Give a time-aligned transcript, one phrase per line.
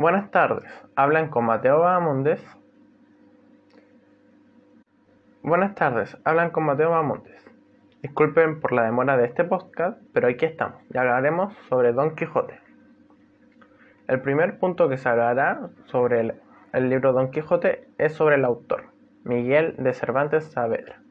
[0.00, 0.64] Buenas tardes,
[0.96, 2.42] hablan con Mateo Bahamondes.
[5.42, 7.44] Buenas tardes, hablan con Mateo Bahamondes.
[8.00, 12.58] Disculpen por la demora de este podcast, pero aquí estamos y hablaremos sobre Don Quijote.
[14.08, 16.34] El primer punto que se hablará sobre el,
[16.72, 18.84] el libro Don Quijote es sobre el autor,
[19.24, 21.02] Miguel de Cervantes Saavedra.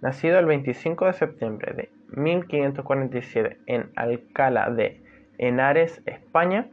[0.00, 5.00] Nacido el 25 de septiembre de 1547 en Alcalá de
[5.38, 6.68] Henares, España,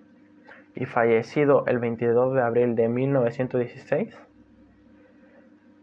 [0.76, 4.18] y fallecido el 22 de abril de 1916,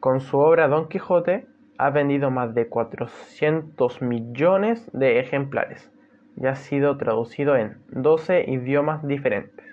[0.00, 5.90] con su obra Don Quijote ha vendido más de 400 millones de ejemplares
[6.36, 9.66] y ha sido traducido en 12 idiomas diferentes.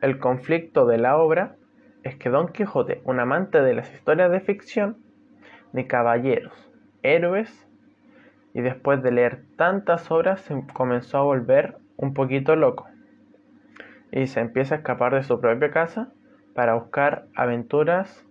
[0.00, 1.56] El conflicto de la obra
[2.02, 4.98] es que Don Quijote, un amante de las historias de ficción,
[5.72, 6.70] de caballeros,
[7.02, 7.66] héroes,
[8.52, 12.86] y después de leer tantas obras se comenzó a volver un poquito loco
[14.12, 16.08] y se empieza a escapar de su propia casa
[16.54, 18.24] para buscar aventuras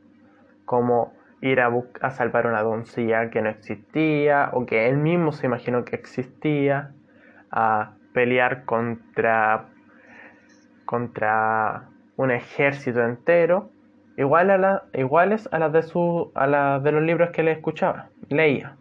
[0.65, 1.69] como ir a,
[2.01, 6.93] a salvar una doncella que no existía o que él mismo se imaginó que existía,
[7.51, 9.65] a pelear contra,
[10.85, 13.69] contra un ejército entero,
[14.17, 17.51] igual a la, iguales a las de, su, a las de los libros que le
[17.51, 18.75] escuchaba, leía.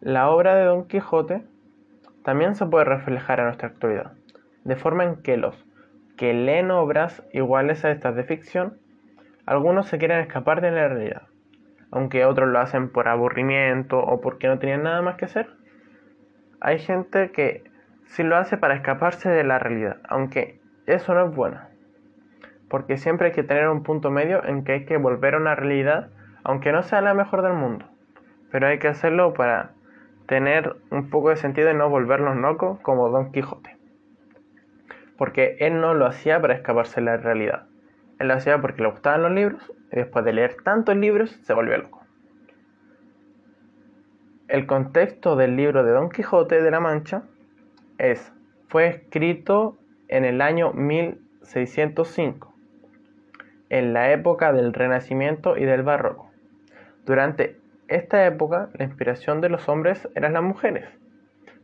[0.00, 1.42] La obra de Don Quijote
[2.24, 4.12] también se puede reflejar en nuestra actualidad,
[4.64, 5.66] de forma en que los
[6.16, 8.78] que leen obras iguales a estas de ficción,
[9.46, 11.22] algunos se quieren escapar de la realidad,
[11.90, 15.48] aunque otros lo hacen por aburrimiento o porque no tienen nada más que hacer.
[16.60, 17.64] Hay gente que
[18.04, 21.60] sí lo hace para escaparse de la realidad, aunque eso no es bueno,
[22.68, 25.56] porque siempre hay que tener un punto medio en que hay que volver a una
[25.56, 26.10] realidad,
[26.44, 27.86] aunque no sea la mejor del mundo,
[28.52, 29.72] pero hay que hacerlo para
[30.32, 33.76] tener un poco de sentido y no volvernos locos como Don Quijote.
[35.18, 37.66] Porque él no lo hacía para escaparse de la realidad.
[38.18, 41.52] Él lo hacía porque le gustaban los libros y después de leer tantos libros se
[41.52, 42.00] volvió loco.
[44.48, 47.24] El contexto del libro de Don Quijote de la Mancha
[47.98, 48.32] es,
[48.68, 49.76] fue escrito
[50.08, 52.54] en el año 1605,
[53.68, 56.30] en la época del Renacimiento y del Barroco.
[57.04, 57.60] Durante
[57.94, 60.88] esta época la inspiración de los hombres eran las mujeres,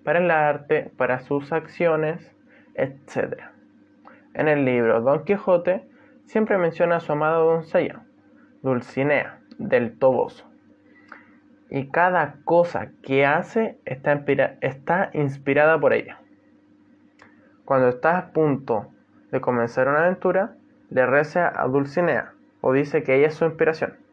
[0.05, 2.35] para el arte, para sus acciones,
[2.75, 3.41] etc.
[4.35, 5.89] En el libro Don Quijote
[6.27, 8.03] siempre menciona a su amada doncella,
[8.63, 10.45] Dulcinea, del Toboso.
[11.71, 14.25] Y cada cosa que hace está,
[14.61, 16.21] está inspirada por ella.
[17.65, 18.89] Cuando está a punto
[19.31, 20.55] de comenzar una aventura,
[20.91, 24.08] le reza a Dulcinea o dice que ella es su inspiración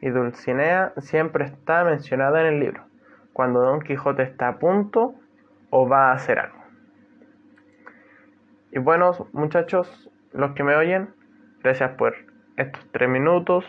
[0.00, 2.84] y Dulcinea siempre está mencionada en el libro,
[3.32, 5.14] cuando Don Quijote está a punto
[5.70, 6.62] o va a hacer algo.
[8.72, 11.14] Y bueno, muchachos, los que me oyen,
[11.62, 12.14] gracias por
[12.56, 13.64] estos tres minutos,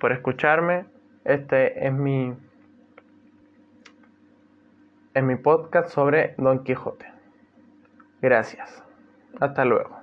[0.00, 0.86] por escucharme.
[1.24, 2.34] Este es mi,
[5.14, 7.06] es mi podcast sobre Don Quijote.
[8.22, 8.82] Gracias.
[9.40, 9.95] Hasta luego.